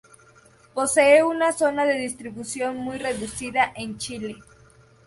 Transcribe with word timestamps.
Posee 0.73 1.21
una 1.23 1.51
zona 1.51 1.85
de 1.85 1.93
distribución 1.93 2.75
muy 2.77 2.97
reducida 2.97 3.71
en 3.75 3.99
Chile. 3.99 4.37